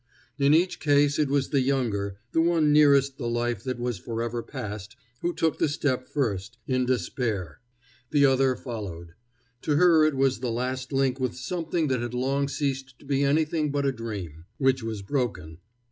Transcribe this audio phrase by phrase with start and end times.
[0.39, 4.41] In each case it was the younger, the one nearest the life that was forever
[4.41, 7.59] past, who took the step first, in despair.
[8.09, 9.13] The other followed.
[9.61, 13.23] To her it was the last link with something that had long ceased to be
[13.23, 15.59] anything but a dream, which was broken.